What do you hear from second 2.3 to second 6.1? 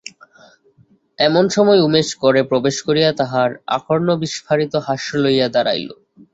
প্রবেশ করিয়া তাহার আকর্ণবিস্ফারিত হাস্য লইয়া দাঁড়াইল।